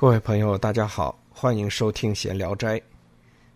[0.00, 2.78] 各位朋友，大家好，欢迎收听《闲聊斋》。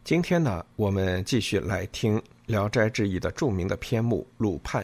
[0.04, 4.82] 今天呢，我们继续来听《聊斋志异》的著名的篇目《陆判》。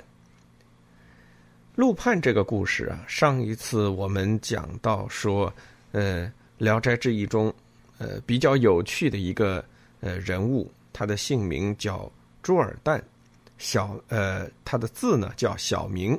[1.75, 5.53] 陆判这个故事啊，上一次我们讲到说，
[5.93, 6.25] 呃，
[6.57, 7.53] 《聊斋志异》中，
[7.99, 9.63] 呃，比较有趣的一个
[10.01, 12.11] 呃人物，他的姓名叫
[12.43, 12.99] 朱尔旦，
[13.59, 16.19] 小呃，他的字呢叫小明。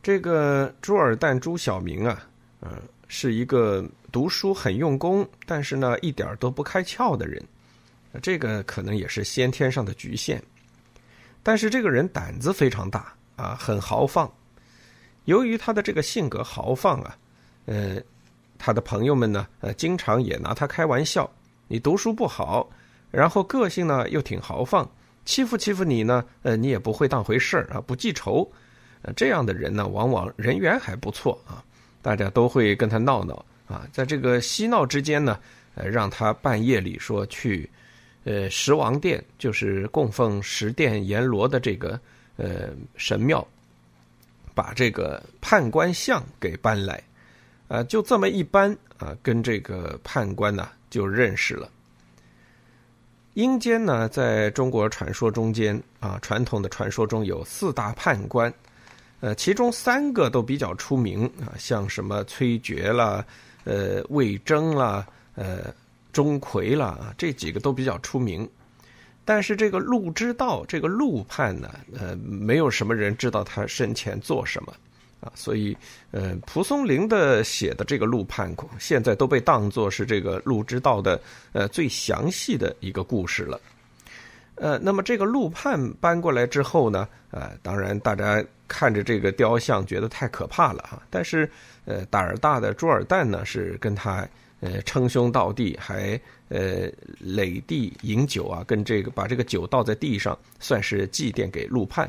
[0.00, 2.24] 这个朱尔旦朱小明啊，
[2.60, 7.42] 嗯，是一个读书很用功，但是呢，一点都不开窍的人。
[8.20, 10.40] 这个可能也是先天上的局限，
[11.42, 14.30] 但是这个人胆子非常大啊，很豪放。
[15.24, 17.16] 由于他的这个性格豪放啊，
[17.64, 17.96] 呃，
[18.58, 21.28] 他的朋友们呢，呃，经常也拿他开玩笑。
[21.68, 22.68] 你读书不好，
[23.10, 24.86] 然后个性呢又挺豪放，
[25.24, 28.46] 欺负欺负你呢，呃，你也不会当回事儿啊，不记仇。
[29.16, 31.64] 这样的人呢，往往人缘还不错啊，
[32.02, 33.88] 大家都会跟他闹闹啊。
[33.92, 35.38] 在这个嬉闹之间呢，
[35.74, 37.68] 呃，让他半夜里说去。
[38.24, 41.98] 呃，十王殿就是供奉十殿阎罗的这个
[42.36, 43.44] 呃神庙，
[44.54, 47.02] 把这个判官像给搬来，
[47.66, 51.68] 啊，就这么一搬啊，跟这个判官呢就认识了。
[53.34, 58.54] 阴间呢，在中国传说中间啊，传统的传说中有四大判官，
[59.18, 63.26] 呃，其中三个都比较出名啊，像什么崔珏啦，
[63.64, 65.74] 呃，魏征啦，呃。
[66.12, 68.46] 钟馗啦，这几个都比较出名，
[69.24, 74.74] 但是这个陆之道，这个陆判呢，呃，没有什么人知道他生前做什么
[75.22, 75.74] 啊，所以
[76.10, 81.18] 呃，蒲松龄的写的这个陆判，现在都被当作是这个陆之道的
[81.52, 83.58] 呃最详细的一个故事了。
[84.56, 91.50] 呃，那么这个陆判搬过来之后呢，呃，当然大家看着这个雕像觉得太可怕了啊，但是
[91.84, 94.26] 呃，胆儿大的朱尔旦呢是跟他。
[94.64, 96.16] 呃，称兄道弟，还
[96.48, 102.08] 呃垒地饮酒啊，跟这个把这个酒倒在地上，算是祭奠给陆判。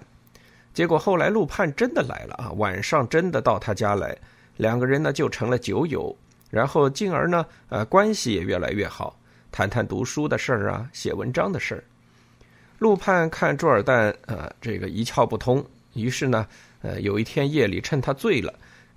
[0.71, 4.15] 结果后来陆判真的来了啊，晚上真的到他家来，
[4.57, 6.15] 两个人呢就成了酒友，
[6.51, 9.19] 然后进而呢呃关系也越来越好，
[9.51, 11.83] 谈谈读书的事儿啊，写文章的事儿。
[12.77, 15.65] 陆判看朱尔旦呃这个一窍不通，
[15.95, 16.45] 于是呢
[16.83, 18.53] 呃有一天夜里趁他醉了，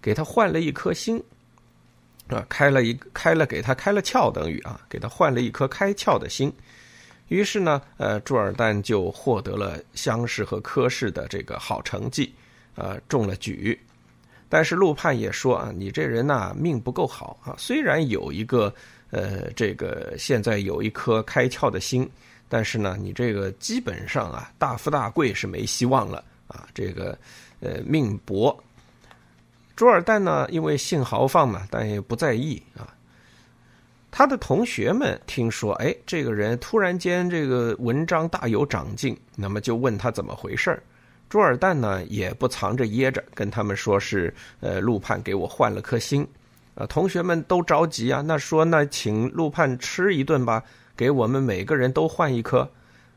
[0.07, 1.21] 给他换了一颗心。
[2.29, 6.53] 啊，开了一开了给他开了窍，等于啊，给他换了一颗开窍的心。
[7.27, 12.33] 于是呢，呃，朱尔旦就获得了乡试和科试的这个好成绩，
[12.77, 13.77] 呃，中了举。
[14.49, 17.55] 但是陆判也说啊，你这人呐，命不够好啊。
[17.59, 18.73] 虽然有一个
[19.11, 22.09] 呃，这个现在有一颗开窍的心，
[22.49, 26.69] 但是呢，你这个基本上啊，大富大贵是没希望了啊。
[26.73, 27.19] 这个
[27.61, 28.57] 呃，命薄。
[29.77, 32.89] 朱尔旦呢，因为性豪放嘛，但也不在意啊。
[34.11, 40.83] 他的同学们听说，哎，这个人突然间这个文章大有长进，那么就问他怎么回事儿
[41.29, 46.27] 朱尔旦呢，也不藏着掖着，跟他们说是，呃，陆判给我换了颗心。
[46.75, 50.63] 啊，同学们都着急啊，那说那请陆判吃一顿吧，
[50.97, 52.67] 给我们每个人都换一颗。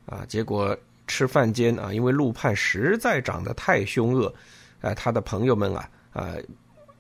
[0.06, 0.76] 啊，结果
[1.08, 4.34] 吃饭间啊，因为陆判实在长得太凶恶，
[4.81, 5.90] 哎，他的朋友们啊。
[6.12, 6.36] 啊，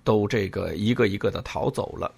[0.03, 2.11] 都这个一个一个的逃走了，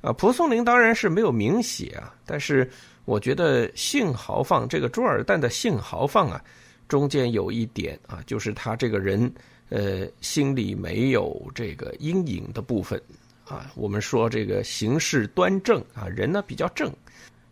[0.00, 2.68] 啊，蒲松龄当然是没有明写啊，但是
[3.04, 6.42] 我觉得性豪放这个朱尔旦的性豪放啊，
[6.88, 9.32] 中间有一点啊，就是他这个人
[9.68, 13.00] 呃心里没有这个阴影的部分
[13.46, 16.90] 啊，我们说这个行事端正啊，人呢比较正，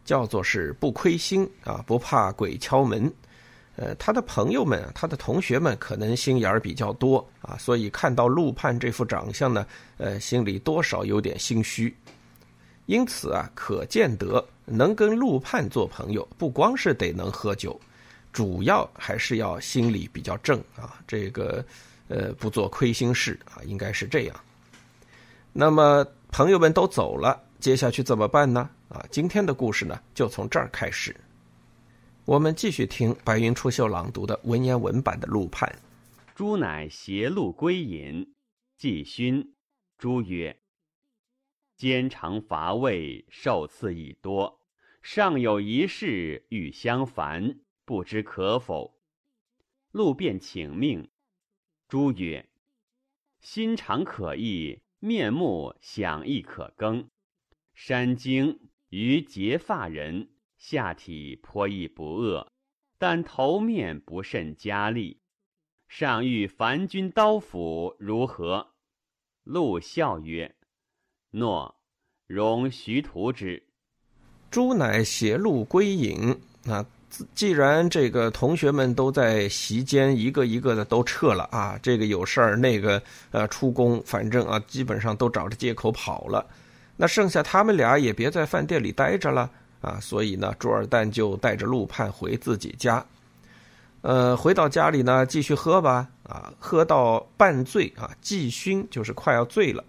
[0.05, 3.13] 叫做是不亏心啊，不怕鬼敲门。
[3.77, 9.67] 呃，他的朋友们，他的同学们可能心眼儿比较多啊，所以看到陆判这副长相呢，
[9.97, 11.95] 呃，心里多少有点心虚。
[12.87, 17.81] 因此啊，可见得能跟陆判做朋友，不光是得能喝酒，
[18.33, 21.65] 主要还是要心里比较正啊，这个
[22.09, 24.37] 呃，不做亏心事啊，应该是这样。
[25.53, 28.69] 那么朋友们都走了，接下去怎么办呢？
[28.89, 31.17] 啊，今天的故事呢，就从这儿开始。
[32.25, 35.69] 我们继续听白云出岫朗读的文言文版的《陆判》。
[36.37, 38.33] 朱乃携鹿归隐，
[38.77, 39.57] 季勋。
[39.99, 40.57] 朱曰
[41.77, 44.61] ：“兼长乏味，受赐已多，
[45.03, 49.01] 尚有一事欲相烦，不知可否？”
[49.91, 51.11] 陆便请命。
[51.89, 52.49] 朱曰
[53.43, 57.11] ：“心肠可议，面目想亦可更。
[57.75, 60.29] 山精于结发人。”
[60.63, 62.47] 下体颇亦不恶，
[62.97, 65.19] 但头面不甚佳丽。
[65.89, 68.69] 上欲凡君刀斧如何？
[69.43, 70.55] 陆笑曰
[71.33, 71.75] ：“诺。
[72.29, 73.61] 容徐图之。
[74.53, 76.87] 朱乃携路归隐啊。
[77.35, 86.47] 既然这个同学们都在席间，一个一个的都撤了啊，这个有事儿，那个呃出宫，反正啊，基本上都找着借口跑了。
[86.97, 89.51] 那剩下他们俩也别在饭店里待着了
[89.83, 93.05] 啊，所以呢，朱尔旦就带着陆判回自己家。
[94.01, 99.85] 呃，回到家里呢，继续喝吧啊，喝到半醉啊，既醺就是快要醉了。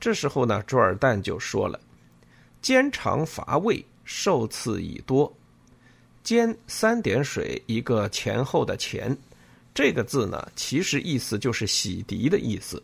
[0.00, 1.80] 这时候呢，朱尔旦就说了
[2.60, 5.32] ：“兼肠乏味，受赐已多。”
[6.22, 9.16] 煎三点水一个前后的前，
[9.72, 12.82] 这个字呢，其实意思就是洗涤的意思。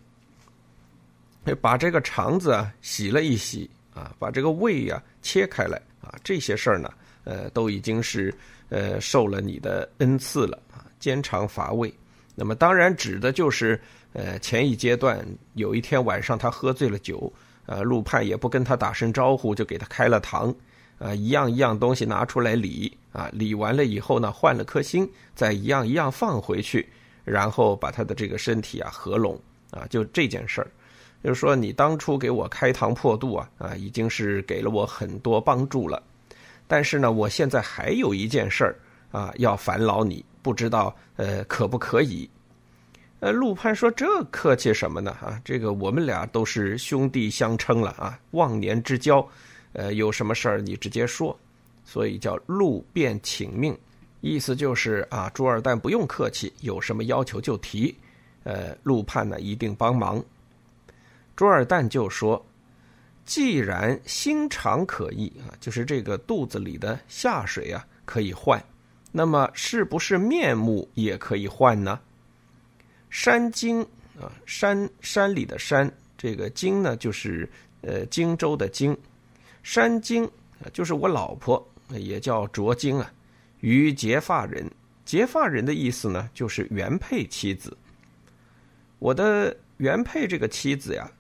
[1.60, 6.92] 把这个肠子啊洗了一洗啊，把这个胃呀切开来啊，这些事儿呢，
[7.24, 8.34] 呃，都已经是
[8.68, 10.84] 呃受了你的恩赐了啊。
[10.98, 11.92] 煎肠乏味，
[12.34, 13.80] 那么当然指的就是
[14.12, 17.32] 呃前一阶段有一天晚上他喝醉了酒，
[17.66, 20.54] 呃陆判也不跟他打声招呼就给他开了膛。
[20.98, 26.88] 啊，一样一样东西拿出来理啊，理完了以后呢，换了颗心，再一样一样放回去，
[27.24, 29.36] 然后把他的这个身体啊合拢
[29.72, 30.70] 啊，就这件事儿，
[31.22, 36.02] 就是说你当初给我开膛破肚啊啊，已经是给了我很多帮助了，
[36.66, 38.76] 但是呢，我现在还有一件事儿
[39.12, 42.28] 啊要烦劳你，不知道呃可不可以？
[43.20, 45.12] 呃，陆判说这客气什么呢？
[45.12, 49.24] 啊，这个我们俩都是兄弟相称了啊，忘年之交。
[49.74, 51.38] 呃，有什么事儿你直接说，
[51.84, 53.78] 所以叫路便请命，
[54.20, 57.96] 意思就是啊，朱二蛋不用客气，有什么要求就提，
[58.42, 60.20] 呃，陆判呢一定帮忙。
[61.42, 62.40] 朱二蛋就说
[63.26, 68.64] ：“既然心肠可易啊，就是这个肚子里的下水啊可以换，
[69.10, 71.98] 那么是不是面目也可以换呢？”
[73.10, 73.82] 山荆
[74.20, 77.50] 啊，山山里的山，这个荆呢就是
[77.80, 78.96] 呃荆州的荆。
[79.64, 80.30] 山精
[80.72, 83.12] 就是我老婆，也叫卓精啊。
[83.58, 84.70] 于结发人，
[85.04, 87.76] 结发人的意思呢，就是原配妻子。
[89.00, 91.10] 我的原配这个妻子呀，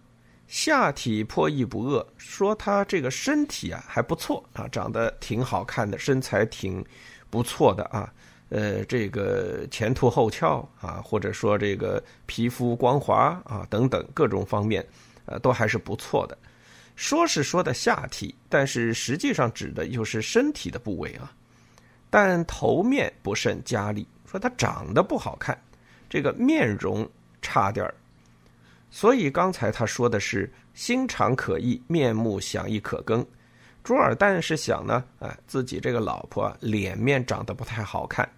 [0.52, 6.84] 下体颇亦不恶，说他这个身体啊还不错啊，长得挺好看的，身材挺
[7.30, 8.12] 不错的啊。
[8.50, 14.86] 呃，这个前凸后翘啊，或者说这个皮肤光滑啊，等等各种方面，
[15.24, 16.36] 呃，都还是不错的。
[16.96, 21.32] 说是说的下体，但是实际上指的又是身体的部位啊。
[22.10, 25.58] 但头面不甚佳丽，说他长得不好看，
[26.10, 27.08] 这个面容
[27.40, 27.94] 差点儿。
[28.92, 33.26] 所以刚才他说的是心肠可易，面目想亦可更。
[33.82, 38.28] 朱尔旦是想呢，哎，自己这个老婆脸面长得不太好看。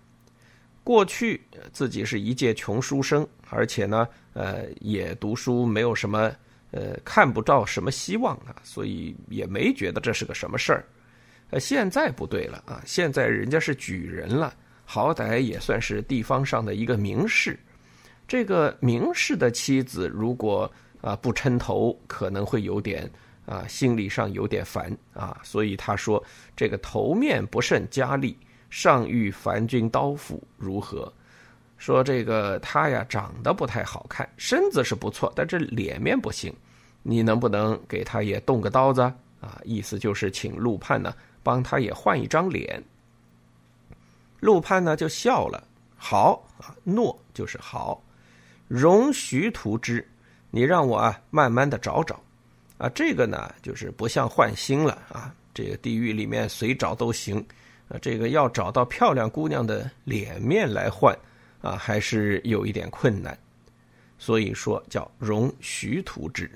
[0.84, 1.42] 过去
[1.72, 6.32] 自己是一介穷书生，而且呢，呃，也读书没有什么。
[6.70, 10.84] 呃，看不到什么希望啊，所以也没觉得这是个什么事儿。
[11.50, 14.52] 呃，现在不对了啊，现在人家是举人了，
[14.84, 17.56] 好歹也算是地方上的一个名士。
[18.26, 23.10] 这个名士的妻子如果啊不抻头，可能会有点
[23.46, 25.38] 啊心理上有点烦啊。
[25.42, 26.22] 所以他说
[26.56, 28.36] 这个头面不甚佳丽，
[28.70, 31.12] 上欲凡君刀斧如何？
[31.76, 36.54] 说这个他呀长得不太好看，身子是不错，但这脸面不行。
[37.02, 39.02] 你能不能给他也动个刀子
[39.40, 39.60] 啊？
[39.64, 42.82] 意思就是请陆判呢帮他也换一张脸。
[44.40, 45.62] 陆判呢就笑了，
[45.96, 48.02] 好啊，诺就是好，
[48.68, 50.06] 容徐图之，
[50.50, 52.22] 你让我啊慢慢的找找，
[52.78, 57.38] 啊这个呢就是不像换心了啊，这个地狱里面随找都行，
[57.88, 61.16] 啊这个要找到漂亮姑娘的脸面来换
[61.60, 63.38] 啊还是有一点困难，
[64.18, 66.50] 所以说叫容徐图之。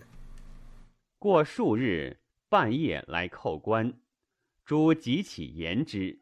[1.18, 2.16] 过数日，
[2.48, 3.92] 半夜来叩关，
[4.64, 6.16] 诸即起言之，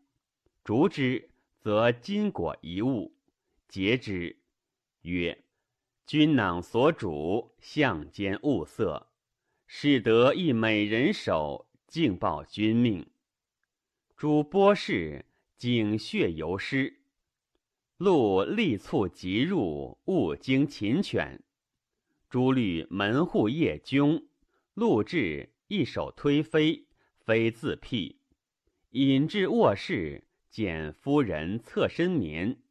[0.64, 1.28] 逐之，
[1.60, 3.12] 则金果一物，
[3.70, 4.34] 诘之，
[5.02, 5.36] 曰
[6.06, 9.08] ：“君囊所主，相间物色，
[9.66, 13.04] 使得一美人手，敬报君命。”
[14.16, 15.24] 诸波士
[15.56, 17.00] 景血游失，
[17.96, 21.42] 陆力促急入，勿经禽犬。
[22.30, 24.22] 诸律门户夜凶。
[24.74, 26.86] 陆至一手推飞，
[27.18, 28.20] 非自辟，
[28.90, 32.62] 引至卧室，见夫人侧身眠。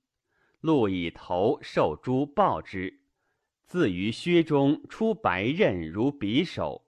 [0.62, 3.02] 陆以头受诸抱之，
[3.66, 6.86] 自于靴中出白刃如匕首。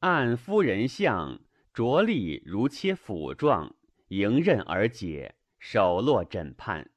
[0.00, 1.40] 按夫人相，
[1.72, 3.74] 着力如切斧状，
[4.08, 6.90] 迎刃而解，手落枕畔。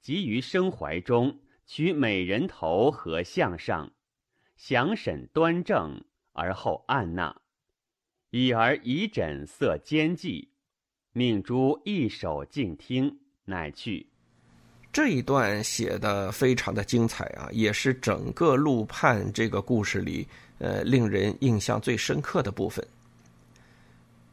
[0.00, 3.92] 急于生怀中，取美人头和项上，
[4.56, 6.04] 详审端正。
[6.32, 7.42] 而后按捺，
[8.30, 10.52] 比而以枕色兼济，
[11.10, 14.12] 命诸一手静听，乃去。
[14.92, 20.26] 这一段写的非常的精彩啊，也是整个陆判这个故事里，
[20.58, 22.84] 呃，令人印象最深刻的部分。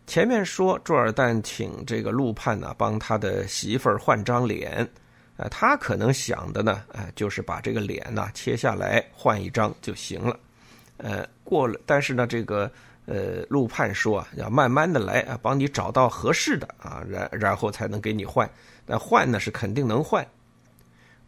[0.08, 4.88] 前面说朱尔旦请这个陆判呢，帮他的媳妇儿换张脸，
[5.38, 10.40] 呃，他可能想的呢，呃，就是把这个脸呢切下来换一张就行了，
[10.98, 12.72] 呃，过了，但是呢，这个
[13.08, 18.50] 呃，陆判说啊，要慢慢的来啊，帮你找到合适的啊，然然后才能给你换，
[18.86, 20.26] 那换呢是肯定能换。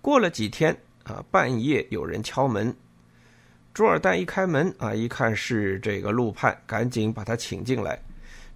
[0.07, 0.73] 过了几天
[1.03, 2.73] 啊，半夜有人敲门，
[3.73, 7.99] 朱尔旦一开门啊，一看是这个陆判，赶紧把他请进来。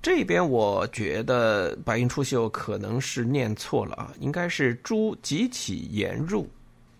[0.01, 6.50] 这边我觉得白云出岫可能是念错了啊，应该是朱即起言入，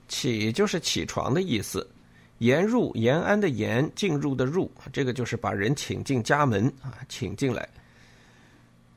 [0.10, 1.90] 起就是起床的意思，
[2.40, 7.66] 言入延安的延进入的入，这个就是把人请进家门啊，请进来。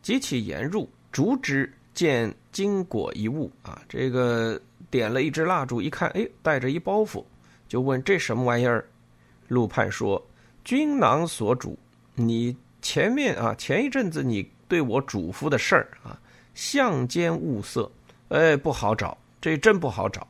[0.03, 4.61] 即起言入，烛之见金果一物啊，这个
[4.91, 7.25] 点了一支蜡烛，一看，哎，带着一包袱，
[7.69, 8.85] 就问这什么玩意儿？
[9.49, 10.25] 陆判说
[10.65, 11.79] ：“君囊所主，
[12.15, 16.21] 你。”前面啊，前一阵子你对我嘱咐的事儿啊，
[16.53, 17.91] 相间物色，
[18.29, 20.29] 哎，不好找，这真不好找。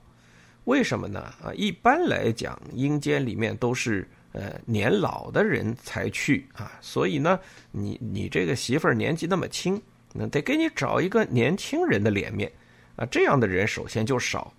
[0.63, 1.19] 为什么呢？
[1.43, 7.41] 啊，一般来讲，阴间里面都是呃年老的人才去啊，所以呢，
[7.73, 9.83] 你你这个媳妇儿年纪那么轻，
[10.13, 12.49] 那得给你找一个年轻人的脸面
[12.97, 14.53] 啊，这样的人首先就少，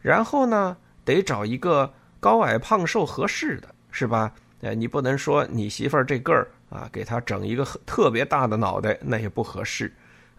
[0.00, 4.32] 然后呢，得找一个高矮胖瘦合适的，是吧？
[4.60, 6.48] 呃，你不能说你媳妇儿这个儿。
[6.70, 9.86] 啊，给他整一个特别大的脑袋，那也不合适；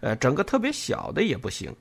[0.00, 1.74] 呃，整个特别小的也不行。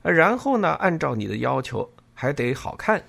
[0.00, 3.02] 然后呢，按照你的要求，还得好看。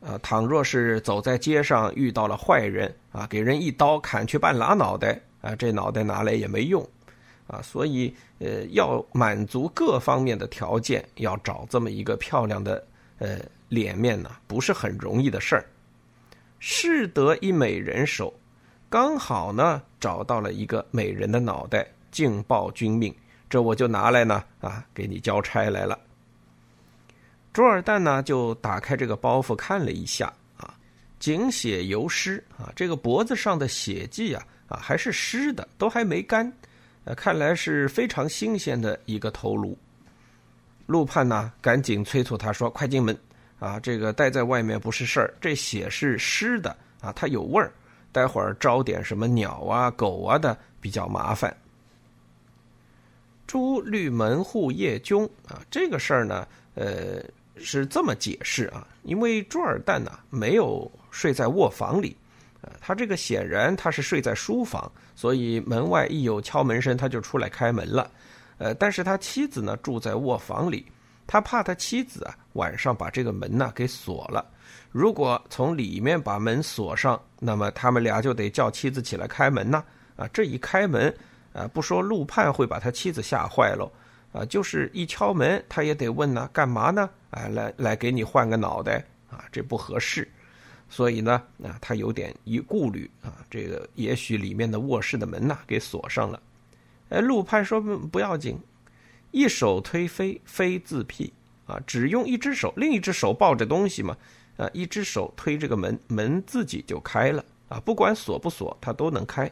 [0.00, 6.88] 呃，倘若是走在街上遇到了坏人，啊，给人一刀砍去半拉脑袋，啊，这脑袋拿来也没用。
[7.46, 12.84] 啊，所以呃，要满足各方面的条件，要找这么一个漂亮的
[13.18, 15.64] 呃脸面呢，不是很容易的事儿。
[16.58, 18.32] 是得一美人手。
[18.88, 23.14] 刚好呢，找到了一个美人的脑袋，敬报君命，
[23.48, 25.98] 这我就拿来呢，啊，给你交差来了。
[27.52, 30.74] 朱尔旦呢，就打开这个包袱看了一下，啊，
[31.18, 36.52] 仅血犹湿，啊，这个脖子上的血迹啊，啊，还是湿的，都还没干，
[37.04, 39.76] 呃，看来是非常新鲜的一个头颅。
[40.86, 43.16] 陆判呢，赶紧催促他说：“快进门，
[43.58, 47.72] 啊，这个待在外面不是事儿，这血是湿的，啊，它有味儿。”
[48.12, 51.56] 待会儿招点什么鸟啊、狗啊的比较麻烦。
[53.46, 57.22] 朱绿门户夜军啊，这个事儿呢，呃，
[57.56, 62.14] 是这么解释啊，因为朱尔旦呢没有睡在卧房里，
[62.80, 68.10] 他这个显然他是睡在书房，所以门外一有敲门声，他就出来开门了。
[68.58, 70.86] 呃，但是他妻子呢住在卧房里，
[71.26, 74.44] 他怕他妻子啊晚上把这个门呢给锁了。
[74.90, 79.82] 如果从里面把门锁上，那么他们俩就得叫妻子起来开门呐。
[80.14, 81.12] 啊，这一开门，
[81.54, 83.90] 啊，不说陆判会把他妻子吓坏喽，
[84.32, 87.08] 啊，就是一敲门，他也得问呢，干嘛呢？
[87.30, 90.30] 啊，来来给你换个脑袋啊，这不合适。
[90.92, 96.38] 所以呢，啊，他有点一顾虑啊，这个也许里面的卧室的门呐给锁上了。
[97.08, 98.58] 哎，陆判说不要紧，
[99.30, 101.32] 一手推飞，飞自辟
[101.64, 104.14] 啊，只用一只手，另一只手抱着东西嘛。
[104.58, 107.80] 啊，一只手推这个门，门自己就开了啊！
[107.80, 109.50] 不管锁不锁，它都能开。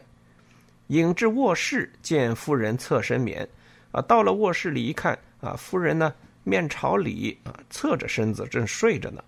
[0.89, 3.49] 引至卧室，见夫人侧身眠，
[3.91, 9.23] 啊，到了卧室里一看，啊，夫人呢面朝里啊，侧着身子正睡着呢。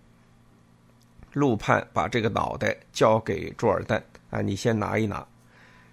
[1.33, 5.25] 陆判把这个脑袋交给朱尔旦，啊，你先拿一拿。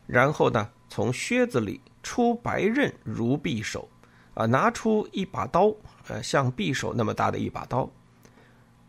[0.06, 3.88] 然后呢，从靴子里出白刃如匕首，
[4.34, 5.74] 啊，拿出一把刀，
[6.08, 7.90] 呃，像匕首那么大的一把刀。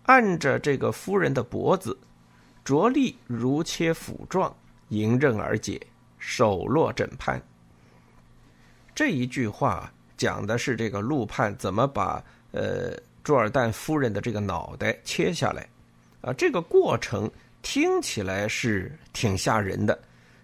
[0.04, 1.98] 按着这个夫人的脖子，
[2.64, 4.54] 着力如切斧状，
[4.90, 5.80] 迎刃而解，
[6.18, 7.42] 手落枕畔。
[8.94, 12.92] 这一句话讲的是这个陆判怎么把呃
[13.24, 15.68] 朱尔旦夫人的这个脑袋切下来，
[16.22, 17.30] 啊，这个过程
[17.62, 19.98] 听起来是挺吓人的，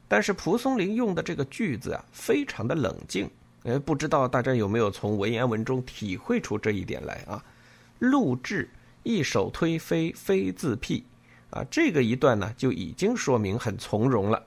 [0.08, 3.30] 但是蒲松龄用的这个句子啊，非常的冷静，
[3.64, 7.44] 哎，不知道大家有没有从文言文中体会出这一点来啊？
[8.00, 8.68] 陆贽。
[9.04, 11.02] 一手推飞，飞自辟，
[11.50, 14.44] 啊，这个一段呢就已经说明很从容了。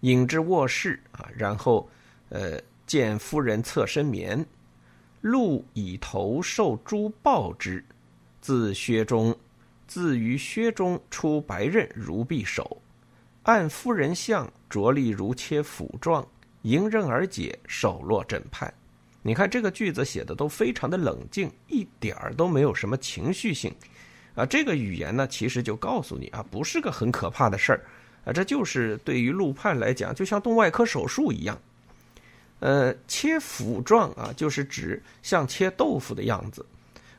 [0.00, 1.88] 引至卧室啊，然后，
[2.28, 4.44] 呃，见夫人侧身眠，
[5.22, 7.82] 陆以头受珠抱之，
[8.42, 9.34] 自靴中，
[9.86, 12.78] 自于靴中出白刃如匕首，
[13.42, 16.26] 按夫人相着力如切斧状，
[16.62, 18.72] 迎刃而解，手落枕畔。
[19.22, 23.74] 你看这个句子写的都非常的冷静，一点儿都没有什么情绪性，
[24.34, 27.80] 啊，这个语言呢，其实就告诉你啊，不是个很可怕的事儿，
[28.26, 31.58] 啊，这就是对于陆判来讲，就像动外科手术一样，
[32.60, 36.64] 呃，切斧状啊，就是指像切豆腐的样子。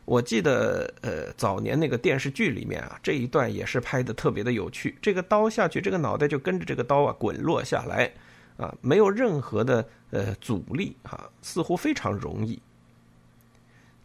[0.05, 4.95] 我记得，呃，早年那个电视剧里面啊，这一段也是拍的特别的有趣。
[5.01, 8.12] 这个刀下去，这个脑袋就跟着这个刀啊滚落下来，
[8.57, 12.62] 啊，没有任何的呃阻力啊，似乎非常容易。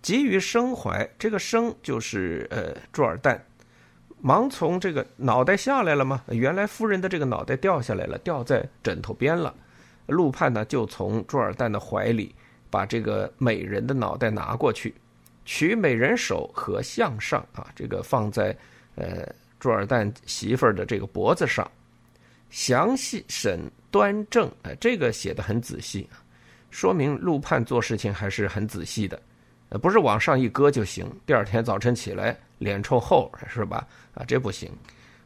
[0.01, 3.39] 急于生怀，这个生就是呃朱尔旦，
[4.23, 6.23] 忙从这个脑袋下来了吗？
[6.29, 9.55] 原来夫人的这个脑袋掉下来了，掉在枕头边了。
[10.07, 12.35] 陆判呢，就从朱尔旦的怀里
[12.71, 14.95] 把这个美人的脑袋拿过去。
[15.45, 18.57] 取美人手和向上啊，这个放在
[18.95, 19.27] 呃
[19.59, 21.69] 朱尔旦媳妇儿的这个脖子上，
[22.51, 26.09] 详细审端正，哎，这个写的很仔细，
[26.71, 29.21] 说明陆判做事情还是很仔细的，
[29.71, 33.87] 呃，不是往上一搁就行，第二天早晨起来脸冲后是吧？
[34.15, 34.71] 啊，这不行，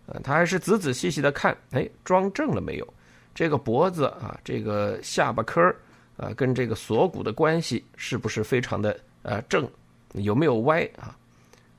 [0.06, 2.94] 呃，他还是仔仔细细的看，哎，装正了没有？
[3.34, 5.76] 这个脖子啊，这个下巴颏儿
[6.16, 9.68] 啊，跟这个锁骨的关系是不是非常的呃正？
[10.14, 11.16] 有没有歪啊？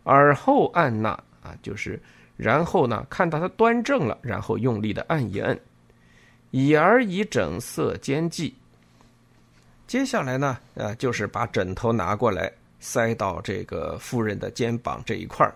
[0.03, 1.11] 耳后按捺
[1.41, 1.99] 啊，就是
[2.37, 5.57] 然后呢，看到它端正了，然后用力的按一按，
[6.51, 8.53] 以而以整色兼济。
[9.87, 15.55] 接下来呢，呃，就是把枕头拿过来塞到这个夫人的肩膀这一块儿，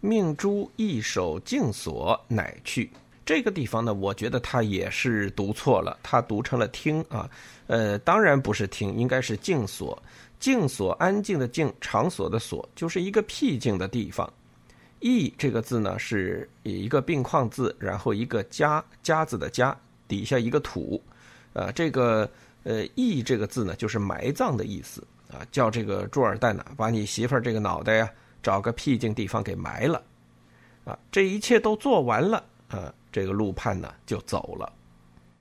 [0.00, 2.90] 命珠一手静锁，乃去。
[3.24, 7.28] 这个地方呢，我觉得他也是读错了，他读成了听啊，
[7.66, 10.00] 呃，当然不是听，应该是静锁。
[10.38, 14.30] 静所，安静的静，场所的所，就是一个僻静的地方。
[15.00, 19.78] 义这个字呢，是一个并框字，然后一个家家字的家，
[20.08, 21.00] 底下一个土。
[21.52, 22.28] 呃，这个
[22.64, 25.46] 呃义这个字呢，就是埋葬的意思啊。
[25.50, 28.10] 叫这个朱尔旦呢，把你媳妇儿这个脑袋呀，
[28.42, 30.02] 找个僻静地方给埋了。
[30.84, 34.72] 啊，这一切都做完了，啊，这个陆判呢就走了。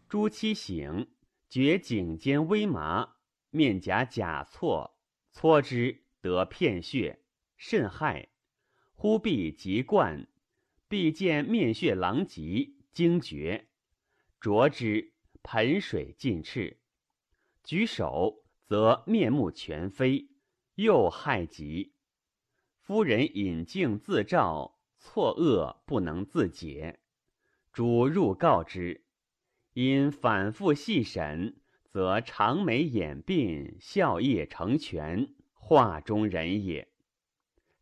[0.09, 1.07] 朱七醒，
[1.49, 3.07] 觉颈间微麻。
[3.55, 4.97] 面颊甲错，
[5.31, 7.21] 搓之得片血，
[7.55, 8.27] 甚害。
[8.93, 10.27] 忽必即灌，
[10.89, 13.69] 必见面血狼藉，惊厥。
[14.41, 16.81] 着之，盆水尽赤。
[17.63, 20.27] 举手，则面目全非，
[20.75, 21.93] 又害极。
[22.81, 26.99] 夫人引镜自照，错愕不能自解。
[27.71, 29.05] 主入告之，
[29.73, 31.61] 因反复细审。
[31.95, 36.85] 则长眉眼鬓，笑靥成全，画中人也。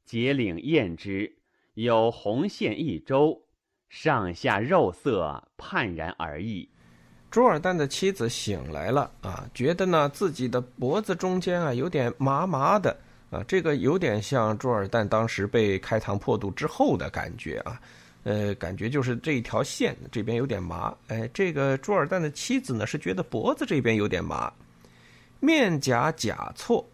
[0.06, 1.36] 结领验之，
[1.74, 3.42] 有红线一周，
[3.90, 6.70] 上下肉色判然而异。
[7.32, 12.96] 朱尔旦的妻子醒来了啊，觉得呢自己的脖子中间啊有点麻麻的
[13.32, 17.82] 啊，这个有点像朱尔旦当时被开膛破肚之后的感觉啊。
[18.24, 24.50] 呃，感觉就是这一条线这边有点麻，哎，这个朱尔旦的妻子呢是觉得脖子这边有点麻，
[25.42, 26.86] 面颊甲错，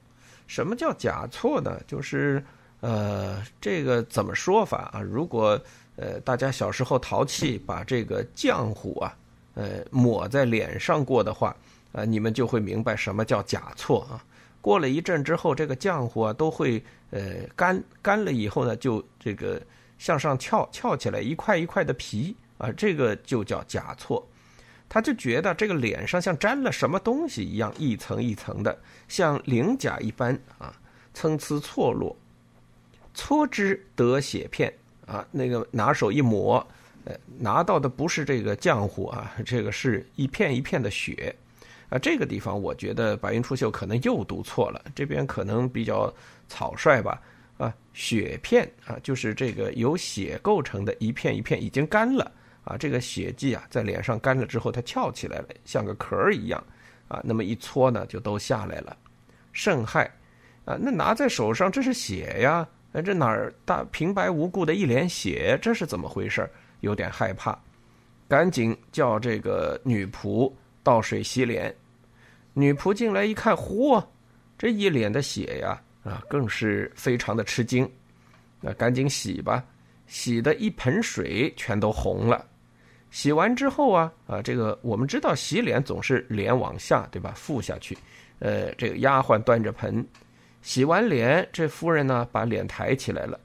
[0.48, 1.80] 什么叫甲错呢？
[1.86, 2.44] 就是
[2.82, 5.02] 呃，这个怎么说法啊？
[5.02, 5.62] 如果
[5.98, 9.16] 呃大家小时候淘气把这个浆糊啊，
[9.54, 11.56] 呃抹在脸上过的话，
[11.92, 14.26] 啊，你们就会明白什么叫甲错啊。
[14.62, 19.62] 过了一阵之后，这个浆糊啊都会呃干干了以后呢，就这个。
[20.00, 24.28] 向上翘翘起来一块一块的皮啊，这个就叫甲错。
[24.92, 28.76] 他就觉得这个脸上像沾了什么东西一样，一层一层的，
[29.08, 30.74] 像鳞甲一般啊，
[31.14, 32.18] 参差错落。
[33.14, 34.74] 搓之得血片
[35.06, 36.66] 啊，那个拿手一抹，
[37.06, 41.36] 呃，拿到的不是这个浆糊啊，这个是一片一片的血
[41.90, 42.00] 啊。
[42.00, 46.12] 这个地方我觉得白云出岫可能又读错了，这边可能比较
[46.48, 47.22] 草率吧。
[47.60, 52.32] 啊，血片啊，就是这个由血构成的一片一片，已经干了
[52.64, 52.78] 啊。
[52.78, 56.64] 这个血迹啊，在脸上干了之后，它翘起来了，像个壳儿一样
[57.10, 57.20] 啊。
[57.22, 58.96] 那么一搓呢，就都下来了，
[59.52, 60.10] 甚害
[60.64, 60.78] 啊！
[60.80, 66.50] 那拿在手上，这是血呀，哎，这哪儿大平白无故的一脸血，这是怎么回事？
[66.80, 67.60] 有点害怕，
[68.30, 70.50] 赶紧叫这个女仆
[70.82, 71.76] 倒水洗脸。
[72.54, 74.02] 女仆进来一看，嚯，
[74.58, 75.82] 这一脸的血呀！
[76.10, 77.88] 啊，更是非常的吃惊，
[78.60, 79.64] 那赶紧洗吧，
[80.08, 82.44] 洗的一盆水全都红了。
[83.12, 87.36] 洗完之后啊，啊，这个我们知道洗脸总是脸往下，对吧？
[87.38, 87.96] 覆下去。
[88.40, 90.04] 呃，这个丫鬟端着盆，
[90.62, 93.40] 洗完脸，这夫人呢把脸抬起来了。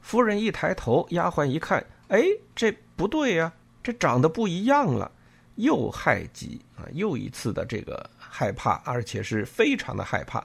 [0.00, 2.24] 夫人一抬头，丫鬟一看，哎，
[2.56, 3.52] 这不对呀，
[3.82, 5.10] 这长得不一样了。
[5.56, 10.44] 又害急啊，又一次的这个害怕，而且是非常的害怕。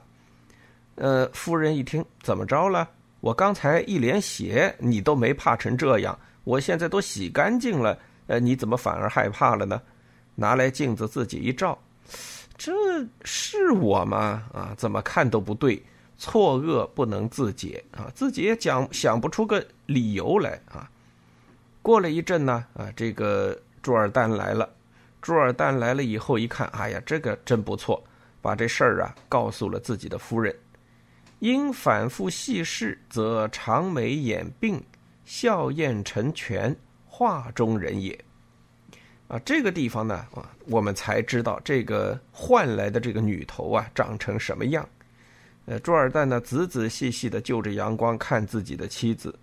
[0.96, 2.88] 呃，夫人一听，怎么着了？
[3.20, 9.80] 我刚才一脸血，你都没怕成这样，我现在都洗干净了，呃，你怎么反而害怕了呢？
[10.34, 11.78] 拿来镜子自己一照，
[12.58, 12.72] 这
[13.24, 14.42] 是我吗？
[14.52, 15.82] 啊，怎么看都不对，
[16.18, 20.90] 错愕不能自解啊，自己也讲想不出个理由来啊。
[21.82, 24.68] 过了一阵呢，啊，这个朱尔旦来了。
[25.22, 28.02] 朱尔旦来了以后一看，哎呀，这个真不错，
[28.42, 30.54] 把这事儿啊告诉了自己的夫人。
[31.44, 34.82] 因反复细视，则长眉眼病，
[35.26, 36.74] 笑靥成全，
[37.06, 38.18] 画中人也。
[39.28, 44.88] 啊，这个地方呢，啊，我们才知道这个换来的这个女头啊，长成什么样。
[45.66, 49.38] 呃，朱尔旦呢，仔仔细细的就着阳光看自己的妻子，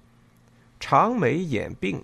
[0.79, 2.03] 长眉眼病，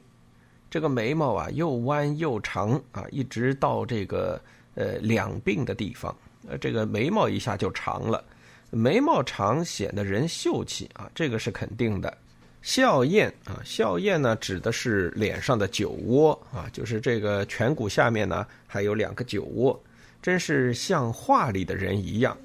[0.70, 4.40] 这个眉毛啊又弯又长啊，一直到这个
[4.76, 6.16] 呃两鬓的地方，
[6.48, 8.24] 呃，这个眉毛一下就长了。
[8.70, 12.18] 眉毛长显得人秀气啊，这个是肯定的。
[12.62, 19.80] 笑靥啊，笑靥呢指的是脸上的酒窝啊，就是这个颧骨下面呢还有两个酒窝，
[20.22, 22.36] 真是像画里的人一样。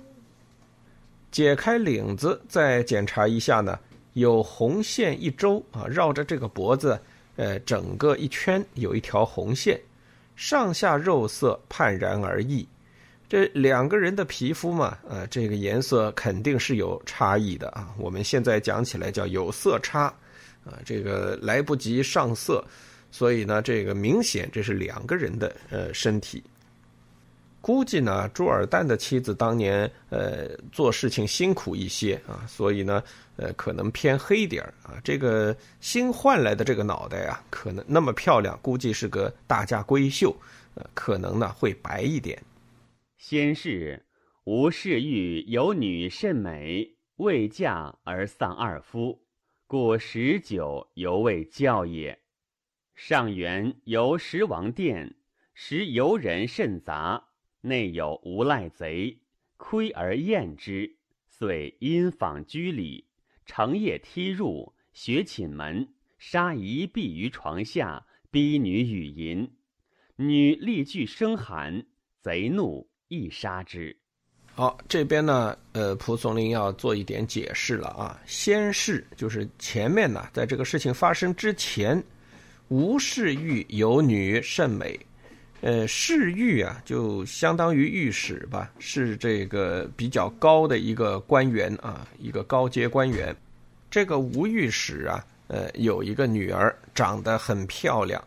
[1.32, 3.76] 解开领子再检查一下呢，
[4.12, 7.00] 有红线一周啊，绕着这个脖子，
[7.36, 9.80] 呃，整个一圈有一条红线，
[10.36, 12.68] 上下肉色判然而异。
[13.32, 17.88] 这两个人的皮肤嘛，呃，这个颜色肯定是有差异的啊。
[17.96, 20.02] 我们现在讲起来叫有色差，
[20.66, 22.62] 啊，这个来不及上色，
[23.10, 26.44] 所以呢，这个明显这是两个人的呃身体。
[27.62, 33.02] 估计呢，朱尔旦的妻子当年呃做事情辛苦一些啊，所以呢，
[33.36, 35.00] 呃，可能偏黑点啊。
[35.02, 40.36] 这个新换来的这个脑袋啊，可能那么漂亮，估计是个大家闺秀，
[40.74, 42.38] 呃，可能呢会白一点。
[43.22, 44.04] 先是
[44.42, 49.24] 吴氏玉有女甚美，未嫁而丧二夫，
[49.68, 52.18] 故十九犹未教也。
[52.96, 55.14] 上元由十王殿，
[55.54, 57.28] 时游人甚杂，
[57.60, 59.20] 内有无赖贼，
[59.56, 63.06] 窥而厌之，遂因访居里，
[63.46, 69.48] 成夜踢入，学寝门，杀一婢于床下，逼女语淫，
[70.16, 71.86] 女立具声喊，
[72.20, 72.90] 贼怒。
[73.12, 73.94] 一杀之。
[74.54, 78.18] 好，这边呢，呃，蒲松龄要做一点解释了啊。
[78.24, 82.02] 先是就是前面呢，在这个事情发生之前，
[82.68, 84.98] 吴氏玉有女甚美，
[85.60, 93.36] 呃，氏玉啊，就相当于御史吧，是这个比较高的一个官员啊，一个高阶官员。
[93.90, 98.22] 这个吴御史啊，呃，有一个女儿，长得很漂亮。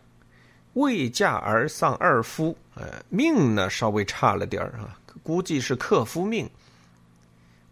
[0.76, 6.48] 未嫁而丧二夫，呃，命呢稍微差了点儿啊，估计是克夫命。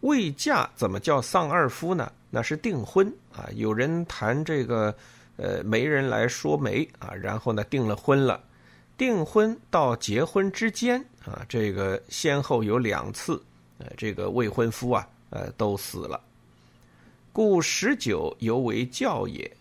[0.01, 2.11] 未嫁怎么叫丧二夫呢？
[2.31, 4.95] 那是订婚啊，有人谈这个，
[5.37, 8.43] 呃，媒人来说媒啊，然后呢订了婚了，
[8.97, 13.43] 订婚到结婚之间啊，这个先后有两次，
[13.77, 16.19] 呃，这个未婚夫啊，呃，都死了，
[17.35, 19.55] 故十九犹为教也，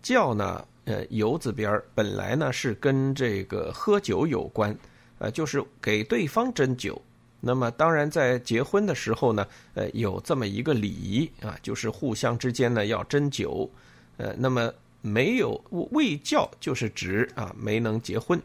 [0.00, 0.64] 教呢。
[0.90, 4.76] 呃，游字边儿本来呢是跟这个喝酒有关，
[5.18, 7.00] 呃，就是给对方斟酒。
[7.40, 13.70] 那么当然在结婚的时候呢，呃，有这么一个礼仪啊，就是互相之间呢要斟酒。
[14.16, 18.42] 呃，那么没有未教，就是指啊没能结婚，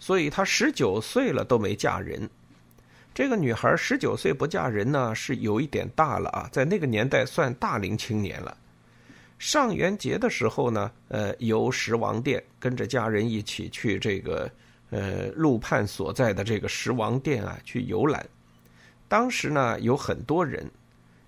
[0.00, 2.28] 所以她十九岁了都没嫁人。
[3.14, 8.56] 这个女孩十九岁不嫁人呢，是有一点大了啊，在那个年代算大龄青年了。
[9.38, 14.50] 上元节的时候呢，呃，由十王殿跟着家人一起去这个，
[14.90, 18.24] 呃，陆判所在的这个十王殿啊去游览。
[19.08, 20.70] 当时呢有很多人，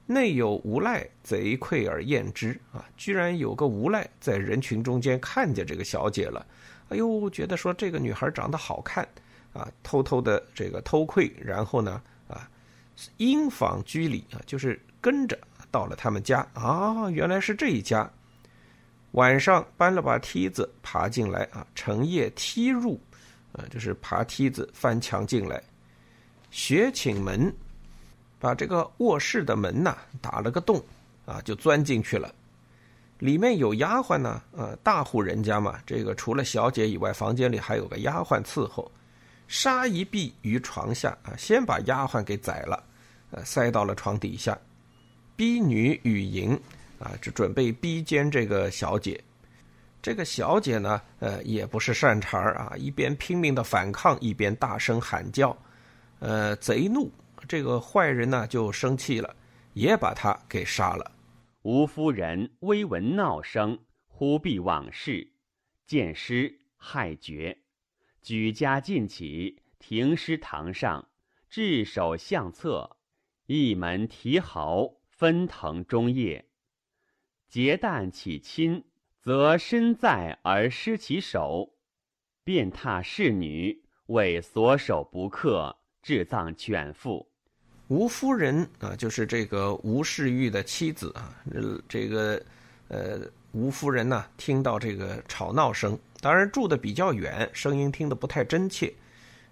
[0.06, 6.46] 内有无赖贼窥而厌之啊，居然有个无赖在人群中间看见这个小姐了，
[6.88, 9.06] 哎呦，觉得说这个女孩长得好看
[9.52, 12.48] 啊，偷偷的这个偷窥，然后呢啊，
[13.18, 15.36] 因访居里啊，就是跟着。
[15.76, 18.10] 到了他们家啊，原来是这一家。
[19.10, 22.98] 晚上搬了把梯子爬进来啊，成夜梯入，
[23.52, 25.62] 啊，就是爬梯子翻墙进来。
[26.50, 27.54] 学寝门，
[28.38, 30.82] 把这个卧室的门呐打了个洞
[31.26, 32.34] 啊，就钻进去了。
[33.18, 38.90] 里面有丫鬟呢，啊，大户人家嘛，这个除了小姐以外，房间里还有个丫鬟伺候。
[39.46, 42.82] 杀一婢于床下啊，先把丫鬟给宰了，
[43.30, 44.56] 呃，塞到了床底下。
[45.36, 46.58] 逼女与淫，
[46.98, 49.22] 啊，这准备逼奸这个小姐。
[50.00, 55.56] 这个小姐呢，呃，也不是善茬儿啊，一边拼命的反抗，一边大声喊叫，
[56.20, 57.10] 呃，贼怒。
[57.46, 59.36] 这个坏人呢就生气了，
[59.74, 61.12] 也把他给杀了。
[61.62, 65.28] 吴夫人微闻闹声，忽必往事，
[65.86, 67.58] 见尸害绝，
[68.22, 71.06] 举家尽起，停尸堂上，
[71.50, 72.96] 置首相册，
[73.46, 76.44] 一门题毫，分腾中夜。
[77.48, 78.84] 结旦起亲。
[79.26, 81.72] 则身在而失其手，
[82.44, 87.28] 便踏侍女为所手不克，致葬犬妇。
[87.88, 91.34] 吴夫人啊，就是这个吴世玉的妻子啊。
[91.88, 92.40] 这个
[92.86, 98.94] 呃，吴夫人呢，听到这个吵闹声，当然住的比较远，声音听得不太真切。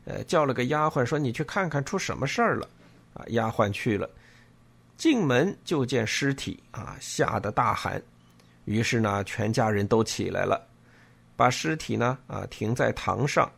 [0.05, 2.69] 呃，叫了个丫鬟说：“你去看看出什么事儿了。”
[3.15, 4.09] 啊，丫鬟去了，
[4.97, 8.03] 进门就见尸体啊，吓得大喊。
[8.65, 10.67] 于是呢，全家人都起来了，
[11.37, 13.51] 把尸体呢啊停在堂上，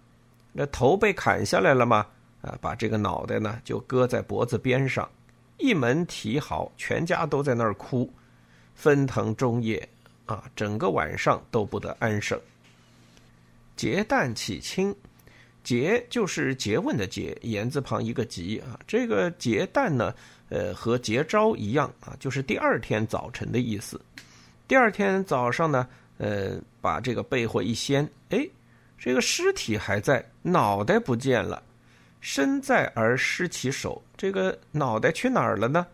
[0.52, 2.06] 那头被砍下来了嘛
[2.42, 5.08] 啊，把这个脑袋呢就搁在脖子边上，
[5.58, 8.10] 一门啼嚎，全家都在那儿哭，
[8.82, 9.88] 奔腾中夜
[10.24, 12.40] 啊，整个晚上都不得安生。
[13.76, 14.92] 结旦起清，
[15.66, 20.14] 结就是诘问的诘，言字旁一个吉啊，这个劫旦呢，
[20.48, 24.00] 呃，和劫招一样啊，就是第二天早晨的意思。
[24.68, 28.48] 第二天早上呢，呃，把这个被货一掀，哎，
[28.96, 31.60] 这个尸体还在，脑袋不见了，
[32.20, 35.84] 身在而失其手，这个脑袋去哪儿了呢？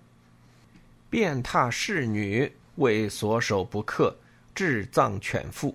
[1.08, 4.14] 变踏侍女为所手不克，
[4.54, 5.74] 致葬犬妇，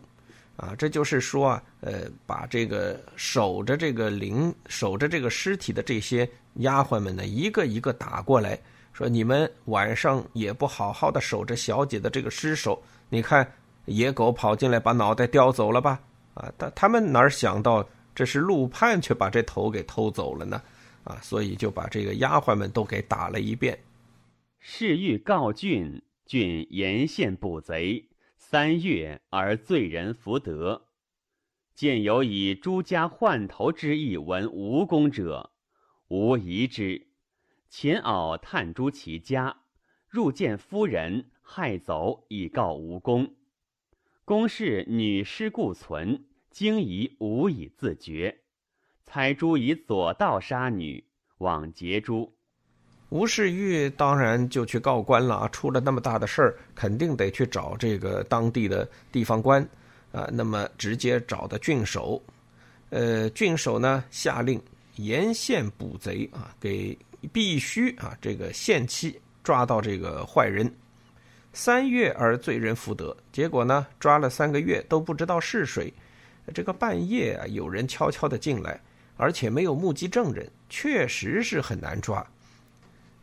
[0.56, 8.60] 啊，这就是说啊，呃，把这个守着这个灵、守着这个尸体的这些丫鬟们呢，一个一个打过来。
[8.92, 13.50] 说你们晚上也不好好的守着小姐的这个尸首，你看
[13.86, 15.98] 野狗跑进来把脑袋叼走了吧？
[16.34, 20.62] 啊，他他们哪想到这是陆判却把这头给偷走了呢？
[21.06, 23.78] 啊，所以就把这个丫鬟们都给打了一遍。
[24.60, 28.04] 是欲告郡，郡沿县捕贼，
[28.36, 30.87] 三月而罪人弗得。
[31.78, 35.52] 见有以朱家换头之意闻吴公者，
[36.08, 37.06] 无疑之。
[37.70, 39.58] 秦媪探诸其家，
[40.08, 43.36] 入见夫人，害走以告吴公。
[44.26, 48.40] 公氏女尸故存，惊疑无以自决，
[49.04, 51.04] 猜诸以左道杀女，
[51.38, 52.34] 往劫诸。
[53.10, 55.48] 吴世玉当然就去告官了！
[55.50, 59.70] 出了那么大的事儿，肯定得去找这个当地的地方官
[60.18, 60.30] 啊。
[60.34, 62.22] 那么直接找的郡守，
[62.90, 64.62] 呃，郡守呢下令
[64.96, 66.98] 沿线捕贼啊，给。
[67.34, 70.72] 必须啊，这个限期抓到这个坏人，
[71.52, 73.18] 三月而罪人福得。
[73.34, 75.92] 结果呢，抓了三个月都不知道是谁。
[76.54, 78.80] 这个半夜啊，有人悄悄的进来，
[79.18, 82.26] 而且没有目击证人，确实是很难抓。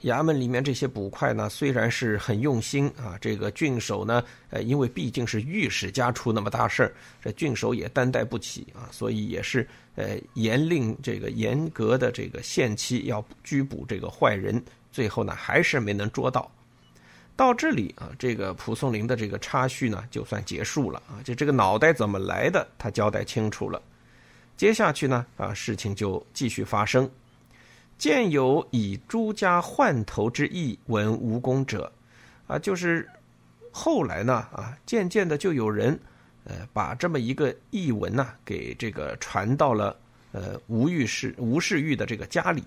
[0.05, 14.63] 衙门里面这些捕快呢，虽然是很用心啊，这个郡守呢，呃，因为毕竟是御史家出那么大事儿，这郡守也担待不起啊，所以也是呃严令这个严格的这个限期要拘捕这个坏人，
[14.93, 16.51] 最后呢还是没能捉到。
[17.35, 23.81] 到这里啊，这个蒲松龄的这个插叙呢就算结束了啊，就这个脑袋怎么来的，他交代清楚了。
[24.57, 27.11] 接下去呢啊，事情就继续发生。
[27.99, 31.91] 见有以朱家换头之意闻吴公者，
[32.47, 33.09] 啊，就是
[33.71, 35.99] 后来呢，啊，渐渐的就有人，
[36.45, 39.97] 呃，把这么一个译文呢，给这个传到了
[40.33, 42.63] 呃吴御史吴世玉的这个家里，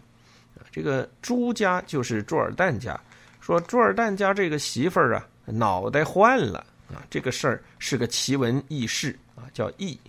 [0.56, 3.00] 啊，这个朱家就是朱尔旦家，
[3.40, 6.66] 说朱尔旦家这个媳妇儿啊，脑袋换了。
[6.88, 10.00] 啊，这个事儿是个奇闻异事啊，叫异。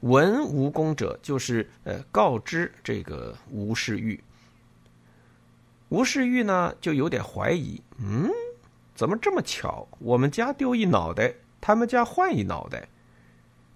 [0.00, 4.18] 闻吴公者，就是呃告知这个吴世玉。
[5.94, 8.28] 吴世玉呢，就有点怀疑，嗯，
[8.96, 9.86] 怎么这么巧？
[10.00, 12.88] 我们家丢一脑袋，他们家换一脑袋。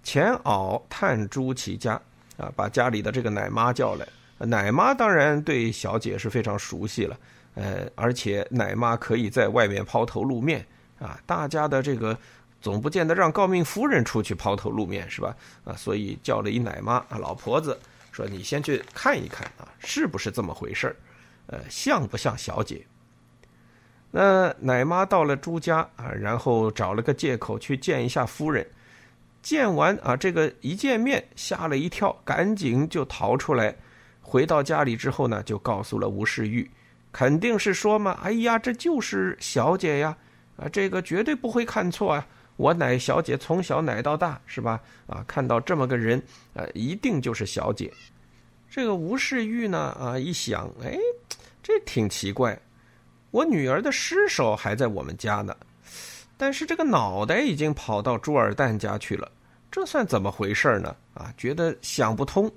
[0.03, 1.93] 前媪探诸其家，
[2.37, 4.05] 啊，把家里的这个奶妈叫来。
[4.39, 7.17] 奶妈当然对小姐是非常熟悉了，
[7.55, 10.67] 呃，而且奶妈可以在外面抛头露面，
[10.99, 12.19] 啊，大家的这个
[12.61, 15.37] 总不见得让诰命夫人出去抛头露面是吧？
[15.63, 17.79] 啊，所以叫了一奶妈啊，老婆子
[18.11, 20.97] 说：“你先去看一看啊，是不是这么回事儿？”
[21.49, 22.87] 呃，像不像小姐？
[24.11, 28.67] 那奶妈到了朱家啊，然后找了个借口去见一下夫人。
[29.43, 33.77] 见完啊，这个一见面吓了一跳，赶紧就逃出来。
[34.21, 36.71] 回到家里之后呢，就告诉了吴世玉，
[37.13, 40.17] 肯定是说嘛，哎呀，这就是小姐呀，
[40.57, 42.27] 啊，这个绝对不会看错啊。
[42.57, 44.81] 我乃小姐从小奶到大，是吧？
[45.07, 46.23] 啊，看到这么个人，
[46.55, 47.93] 呃，一定就是小姐。
[48.69, 50.99] 这个吴世玉呢，啊，一想，哎，
[51.69, 52.59] 这挺奇怪，
[53.31, 55.55] 我女儿的尸首还在我们家呢，
[56.35, 59.31] 但是这个脑袋已经跑到朱尔旦家去了，
[59.71, 60.97] 这算怎么回事呢？
[61.13, 62.51] 啊，觉得想不通。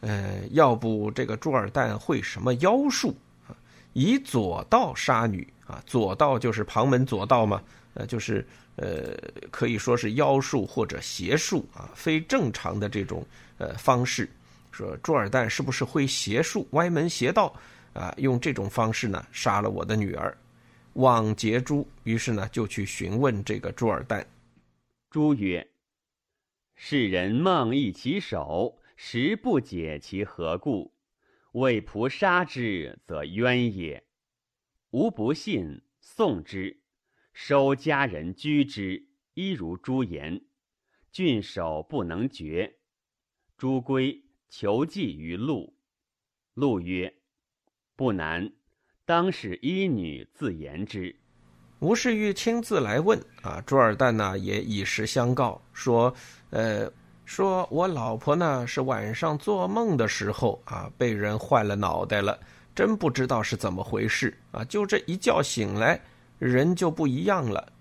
[0.00, 3.14] 呃，要不这个朱尔旦会什么妖术
[3.46, 3.52] 啊？
[3.92, 9.14] 以左道杀女啊，左道就是旁门左道嘛，呃，就是呃，
[9.50, 13.22] 可以说是妖术或者邪术啊，非正常的这种
[13.58, 14.26] 呃方式。
[14.70, 17.54] 说朱尔旦是不是会邪术、歪门邪道
[17.96, 18.14] 啊？
[18.18, 20.36] 用这种方式呢，杀了我的女儿，
[20.94, 21.86] 望杰珠。
[22.04, 24.24] 于是呢，就去询问这个朱尔旦。
[25.10, 25.66] 朱曰
[26.76, 30.94] ：“世人梦忆其手。”实不解其何故，
[31.52, 34.02] 为仆杀之，则冤也。
[34.92, 36.80] 吾不信，送之，
[37.34, 40.40] 收家人居之，一如朱颜。
[41.12, 42.78] 郡守不能决。
[43.58, 45.76] 朱归求计于陆。
[46.54, 47.12] 陆曰
[47.96, 48.48] ：“不难，
[49.04, 51.16] 当使医女自言之。”
[51.80, 56.14] 吴世玉亲自来问啊，朱尔旦呢也以实相告，说
[56.50, 56.88] ：“呃。”
[57.26, 62.38] 说我老婆呢是晚上做梦的时候啊被人换了脑袋了，
[62.72, 64.62] 真不知道是怎么回事啊！
[64.66, 66.00] 就这一觉醒来，
[66.38, 67.72] 人就不一样了。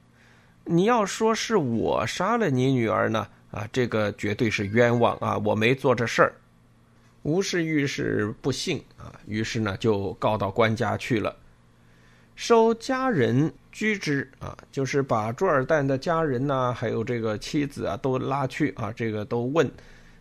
[0.64, 5.38] 你要说是我杀了你女儿呢啊，这个绝对是冤枉啊！
[5.38, 6.34] 我没做这事儿。
[7.26, 11.36] 吴世玉是不信啊，于是呢就告到官家去了。
[12.36, 19.68] 收家人居之啊，就是把朱尔旦的家人呐，还有这个妻子啊，都拉去啊，这个都问，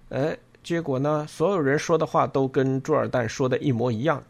[0.09, 4.25] 哎，结果呢，所有人说的话都跟朱尔旦说的一模一样。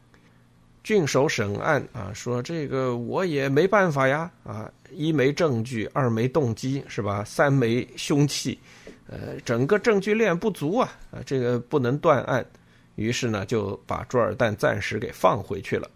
[0.82, 7.22] 郡守审案啊，说这个我也没办法呀，啊，一没证据，二没动机，是吧？
[7.24, 8.58] 三没凶器，
[9.06, 12.44] 呃，整个证据链不足啊，啊，这个不能断案。
[12.94, 15.90] 于是呢，就把朱尔旦暂时给放回去了。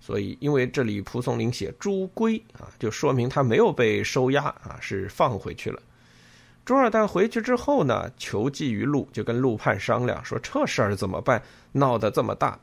[0.00, 5.82] 所以，因为这里蒲松龄写朱归啊，就说明他没有被收押啊，是放回去了。
[6.64, 11.42] 朱二蛋回去之后呢，求计于陆，就跟陆判商量说这事儿怎么办？
[11.72, 12.58] 闹得这么大。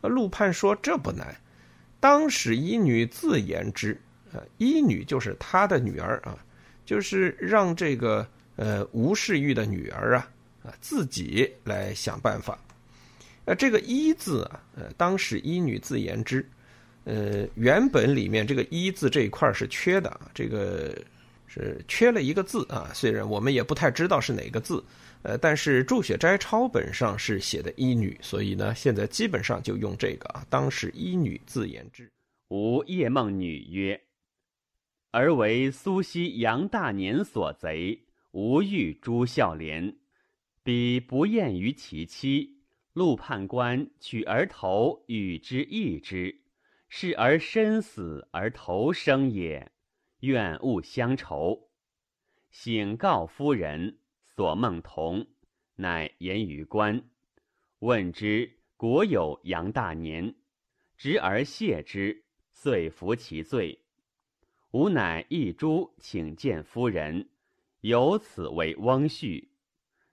[0.00, 1.36] 陆判说这不难，
[2.00, 4.00] 当使医女自言之
[4.32, 6.38] 啊，医女就是他的女儿啊，
[6.84, 10.28] 就是让这个呃吴世玉的女儿啊
[10.64, 12.58] 啊自己来想办法。
[13.48, 16.46] 呃，这个一字啊，呃，当时医女自言之。
[17.04, 20.94] 呃，原本里面这个“一”字这一块是缺的啊，这个
[21.46, 22.90] 是缺了一个字啊。
[22.92, 24.84] 虽然我们也不太知道是哪个字，
[25.22, 30.44] 呃，但是注雪斋抄本上是写的“医女”，所以呢，现在基本上就用这个啊。
[30.50, 32.06] 当时“医女”自言之。
[32.48, 33.98] 吾夜梦女曰
[35.10, 37.98] ：“而为苏西杨大年所贼，
[38.32, 39.96] 吾欲诛孝廉，
[40.62, 42.57] 彼不厌于其妻。
[42.98, 46.40] 陆判官取儿头与之异之。”
[46.90, 49.70] 是而身死而头生也，
[50.20, 51.68] 愿勿相仇。
[52.50, 55.26] 醒告夫人，所梦同，
[55.76, 57.04] 乃言于官。
[57.80, 60.34] 问之，果有杨大年，
[60.96, 63.84] 执而谢之，遂服其罪。
[64.70, 67.28] 吾乃一株，请见夫人，
[67.82, 69.47] 由此为翁婿，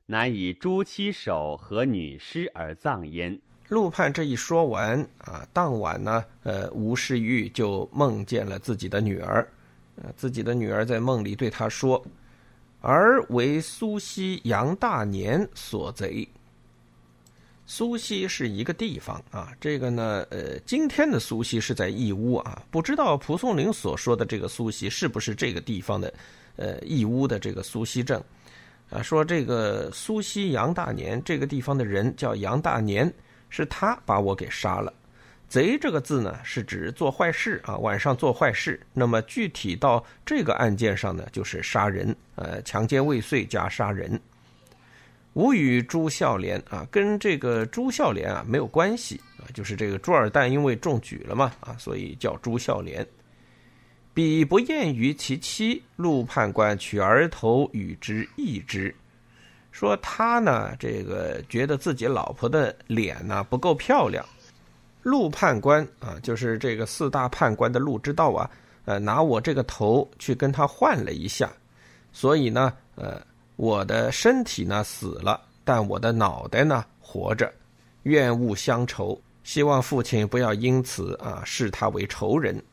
[0.07, 3.39] 乃以朱妻首和女尸而葬焉。
[3.69, 9.47] 陆判这一说完啊，当晚呢，呃，吴世玉就梦见了自己的女儿，
[9.95, 12.03] 呃，自己的女儿在梦里对他说
[12.81, 16.27] ：“儿为苏西杨大年所贼。”
[17.65, 26.13] 苏西是一个地方啊，这个呢，呃，今天的苏西是在义乌啊，不知道蒲松龄所说的这个苏西是不是这个地方的，
[26.57, 28.23] 呃，义乌的这个苏西镇，
[28.89, 33.11] 啊，说这个苏西杨大年这个地方的人叫杨大年。
[33.47, 34.91] 是他把我给杀了，
[35.47, 38.77] 贼这个字呢，是指做坏事啊，晚上做坏事。
[38.91, 44.19] 那么具体到这个案件上呢，就是杀人，呃，强奸未遂加杀人。
[45.33, 53.07] 吾与朱孝廉啊，跟这个朱孝廉啊没有关系啊，就是这个朱尔旦因为中举了嘛啊，所以叫朱孝廉。
[54.15, 58.95] 彼不厌于其妻，陆判官取儿头与之异之。
[59.73, 64.25] 说他呢，这个觉得自己老婆的脸呢不够漂亮，
[65.03, 68.49] 陆判官啊，就是这个四大判官的陆之道啊，
[68.85, 71.51] 呃，拿我这个头去跟他换了一下，
[72.13, 73.21] 所以呢，呃，
[73.57, 77.53] 我的身体呢死了，但我的脑袋呢活着，
[78.03, 82.63] 愿勿相仇，希望父亲不要因此啊视他为仇人。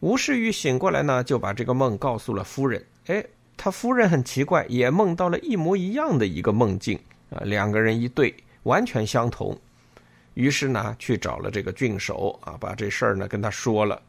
[0.00, 2.84] 吴世玉醒过来呢，就把这个梦告诉了夫人。
[3.06, 3.24] 哎，
[3.56, 6.98] 他夫人很奇怪，也梦到了一模一样的一个梦境
[7.30, 8.34] 啊，两个人一对，
[8.64, 9.58] 完全相同。
[10.34, 14.02] 于是呢，去找了这个郡守啊，把这事儿呢跟他说了。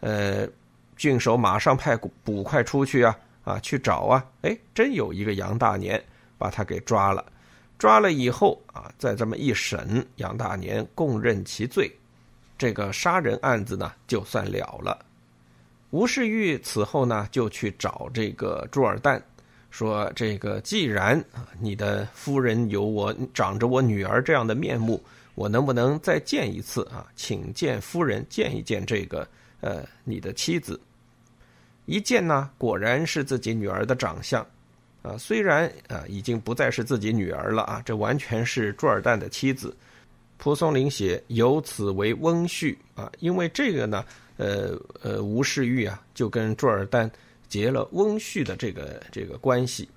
[0.00, 0.48] 呃，
[0.96, 6.00] 郡守马上派捕快出去啊，啊，去找啊，哎，真有一个杨大年，
[6.38, 7.24] 把他给抓了。
[7.78, 11.90] 抓了以后啊，再这么一审，杨大年供认其罪，
[12.56, 14.96] 这个杀人案子呢就算了了。
[15.90, 19.20] 吴世玉此后呢就去找这个朱尔旦，
[19.70, 25.02] 说：“这个既然啊，你的夫人有我长着我女儿这样的面目，
[25.34, 27.06] 我能不能再见一次啊？
[27.14, 29.26] 请见夫人，见一见这个
[29.60, 30.80] 呃你的妻子。
[31.84, 34.44] 一见呢，果然是自己女儿的长相。”
[35.02, 39.76] 啊，虽然啊已经不再是自己女儿了啊，这完全是朱尔旦的妻子。
[40.36, 44.04] 蒲松龄写由此为翁婿啊，因为这个呢，
[44.36, 47.10] 呃呃，吴世玉啊就跟朱尔旦
[47.48, 49.88] 结了翁婿的这个这个关系，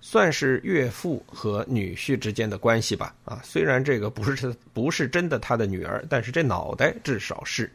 [0.00, 3.14] 算是岳父和女婿之间的关系吧。
[3.24, 7.70] 啊，虽然这个不是不是真的他的女儿，但是这脑袋至少是。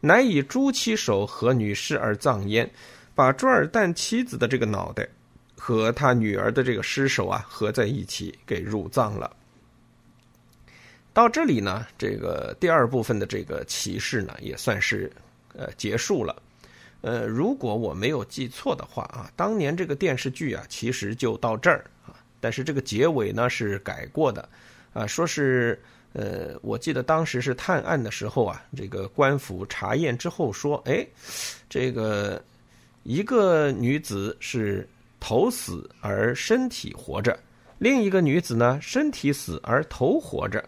[0.00, 2.70] 乃以朱妻手和女尸而葬焉，
[3.14, 5.08] 把朱尔旦妻子的这个脑袋。
[5.56, 9.34] 和他女儿的这个尸首啊合在一起给入葬了。
[11.14, 15.10] 到这里呢，这个第二部分的这个启示呢也算是
[15.56, 16.36] 呃结束了。
[17.00, 24.46] 呃，如果我没有记错的话啊，当年这个电视剧啊其实就到这儿啊，但是这个结尾呢是改过的
[24.92, 25.80] 啊，说是
[26.12, 31.06] 呃，我记得当时是探案的时候啊，这个官府查验之后说，哎，
[31.70, 32.42] 这个
[33.04, 34.86] 一个女子是。
[35.26, 37.34] 头死而身体活着，
[37.78, 40.62] 另一个女子呢，身体死而头活着，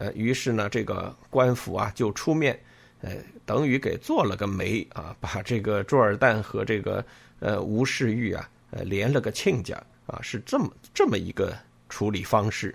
[0.00, 2.58] 呃，于是呢，这个官府啊就出面，
[3.02, 3.12] 呃，
[3.44, 7.04] 等于给做了个媒啊，把这个朱尔旦和这个
[7.40, 9.76] 呃吴世玉啊，呃，连了个亲家
[10.06, 11.54] 啊，是这么这么一个
[11.90, 12.74] 处理方式，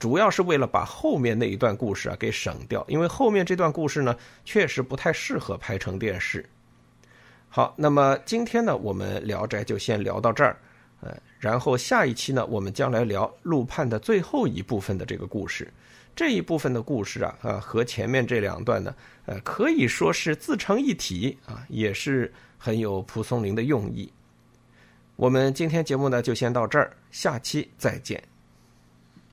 [0.00, 6.44] 主要是为了把后面那一段故事啊给省掉，因为后面这段故事呢，确实不太适合拍成电视。
[7.48, 10.56] 好，那么今天呢，我们《聊斋》就先聊到这儿，
[11.00, 15.72] 呃，然后下一期呢，我们将来聊陆判的最后一部分的这个故事。
[16.16, 18.94] 这一部分的故事啊，啊，和前面这两段呢，
[19.26, 24.10] 呃，可以说是自成一体啊，也是很有蒲松龄的用意。
[25.14, 28.22] 我们今天节目呢，就先到这儿，下期再见。